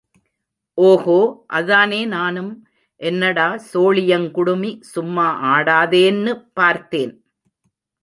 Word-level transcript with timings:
ஓகோ 0.77 1.17
அதானே 1.47 2.05
நானும் 2.05 2.51
என்னடா 3.01 3.47
சோழியங் 3.73 4.29
குடுமி 4.31 4.79
சும்மா 4.93 5.27
ஆடாதேன்னு 5.53 6.35
பார்த்தேன். 6.53 7.13